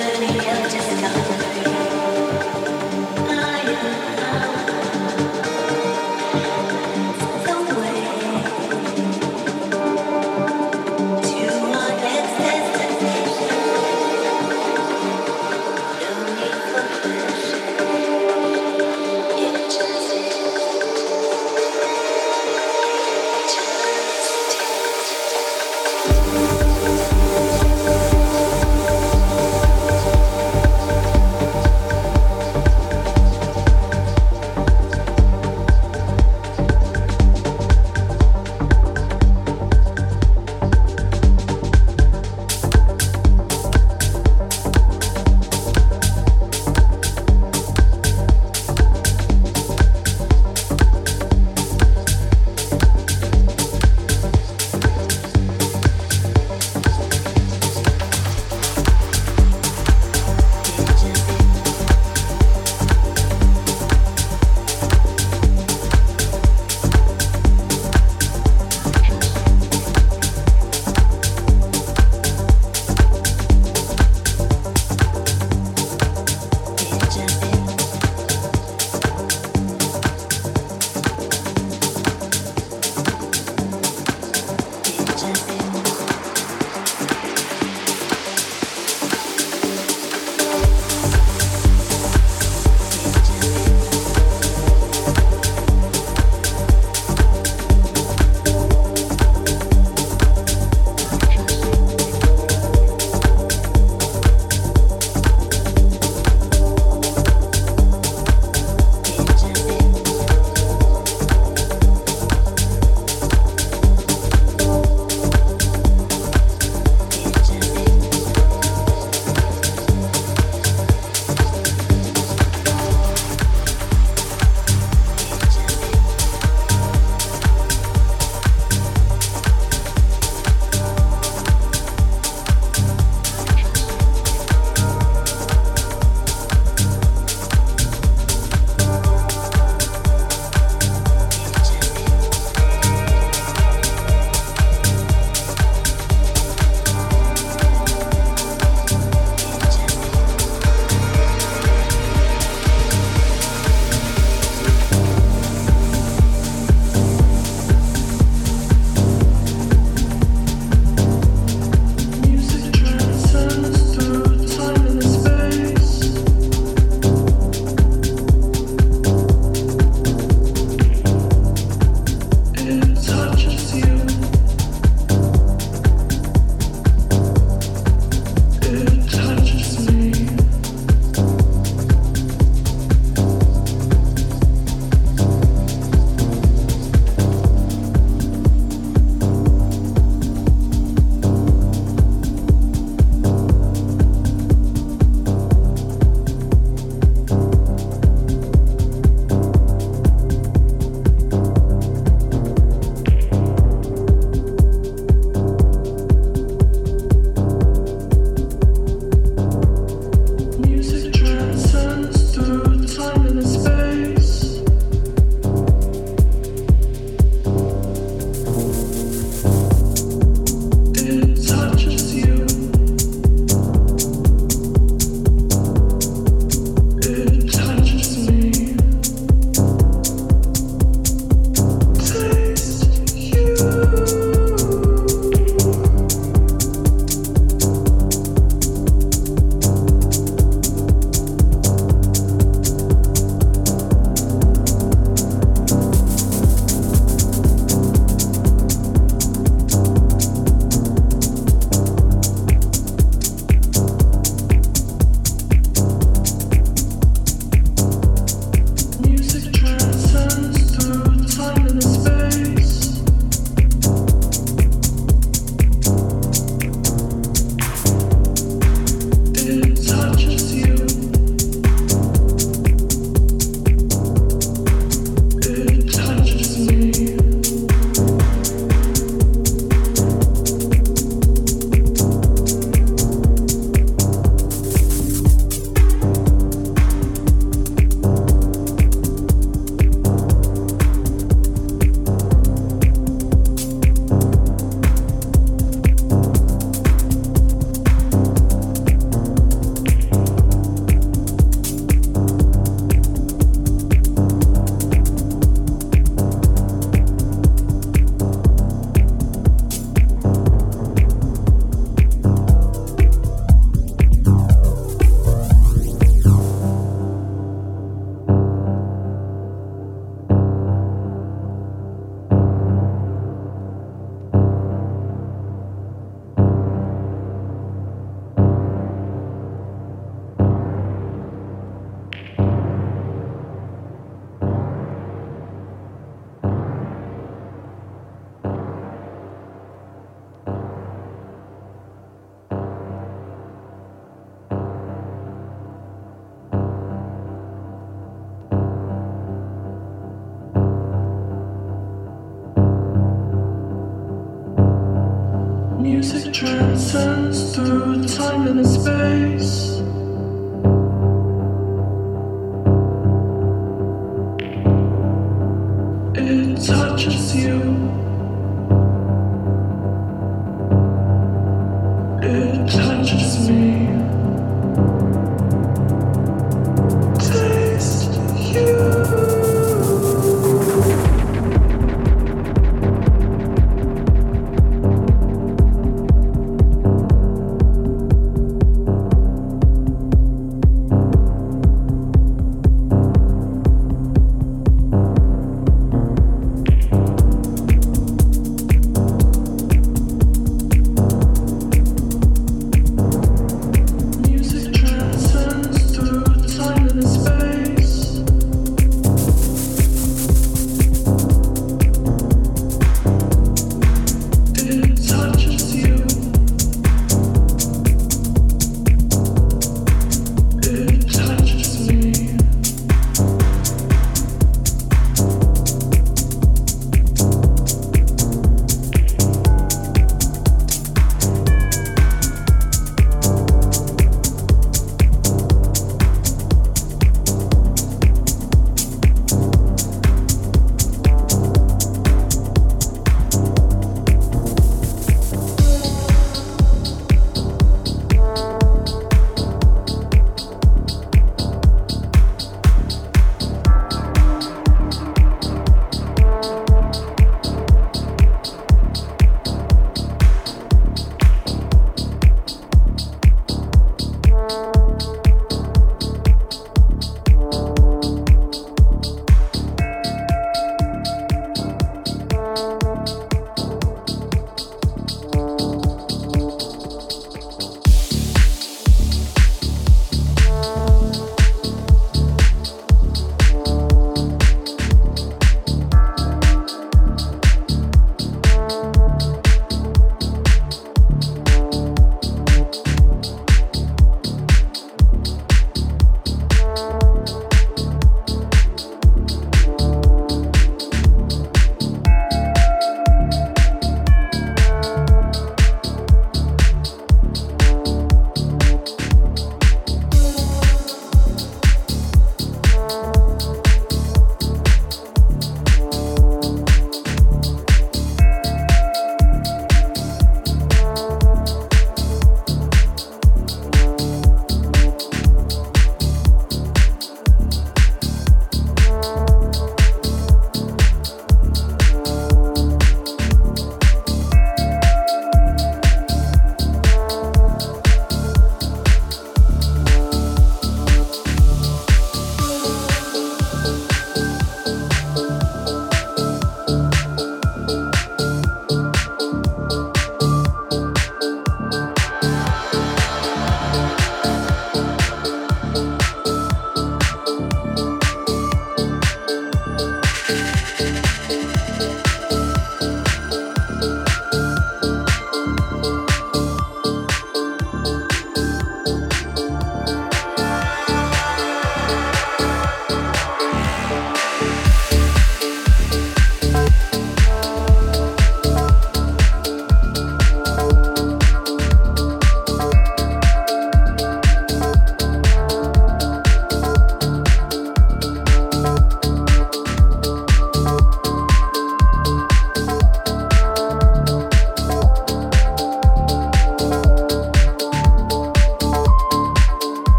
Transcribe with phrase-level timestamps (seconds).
[0.00, 1.29] still just enough.